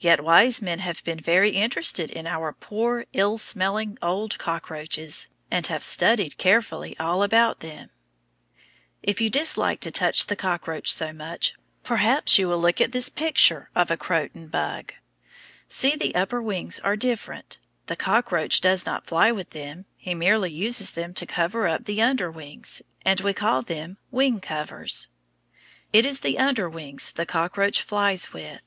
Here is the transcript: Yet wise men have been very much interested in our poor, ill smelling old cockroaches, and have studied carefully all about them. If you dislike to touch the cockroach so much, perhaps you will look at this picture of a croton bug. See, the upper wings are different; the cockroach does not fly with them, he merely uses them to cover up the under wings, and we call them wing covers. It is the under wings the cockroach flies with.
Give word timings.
Yet 0.00 0.24
wise 0.24 0.60
men 0.60 0.80
have 0.80 1.04
been 1.04 1.20
very 1.20 1.52
much 1.52 1.60
interested 1.62 2.10
in 2.10 2.26
our 2.26 2.52
poor, 2.52 3.06
ill 3.12 3.38
smelling 3.38 3.96
old 4.02 4.36
cockroaches, 4.36 5.28
and 5.52 5.64
have 5.68 5.84
studied 5.84 6.36
carefully 6.36 6.98
all 6.98 7.22
about 7.22 7.60
them. 7.60 7.90
If 9.04 9.20
you 9.20 9.30
dislike 9.30 9.78
to 9.82 9.92
touch 9.92 10.26
the 10.26 10.34
cockroach 10.34 10.92
so 10.92 11.12
much, 11.12 11.54
perhaps 11.84 12.40
you 12.40 12.48
will 12.48 12.58
look 12.58 12.80
at 12.80 12.90
this 12.90 13.08
picture 13.08 13.70
of 13.72 13.88
a 13.92 13.96
croton 13.96 14.48
bug. 14.48 14.94
See, 15.68 15.94
the 15.94 16.12
upper 16.16 16.42
wings 16.42 16.80
are 16.80 16.96
different; 16.96 17.60
the 17.86 17.94
cockroach 17.94 18.60
does 18.60 18.84
not 18.84 19.06
fly 19.06 19.30
with 19.30 19.50
them, 19.50 19.86
he 19.96 20.12
merely 20.12 20.50
uses 20.50 20.90
them 20.90 21.14
to 21.14 21.24
cover 21.24 21.68
up 21.68 21.84
the 21.84 22.02
under 22.02 22.32
wings, 22.32 22.82
and 23.04 23.20
we 23.20 23.32
call 23.32 23.62
them 23.62 23.98
wing 24.10 24.40
covers. 24.40 25.10
It 25.92 26.04
is 26.04 26.18
the 26.18 26.36
under 26.40 26.68
wings 26.68 27.12
the 27.12 27.24
cockroach 27.26 27.80
flies 27.82 28.32
with. 28.32 28.64